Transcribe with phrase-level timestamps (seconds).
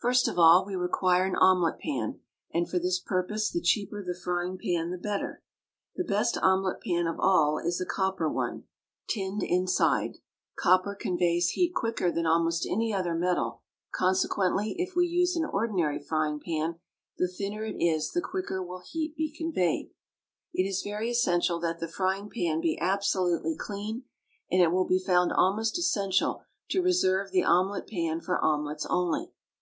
[0.00, 2.18] First of all, we require an omelet pan,
[2.52, 5.44] and for this purpose the cheaper the frying pan the better.
[5.94, 8.64] The best omelet pan of all is a copper one,
[9.08, 10.18] tinned inside.
[10.58, 13.60] Copper conveys heat quicker than almost any other metal;
[13.94, 16.80] consequently, if we use an ordinary frying pan,
[17.18, 19.92] the thinner it is the quicker will heat be conveyed.
[20.52, 24.02] It is very essential that the frying pan be absolutely clean,
[24.50, 29.30] and it will be found almost essential to reserve the omelet pan for omelets only.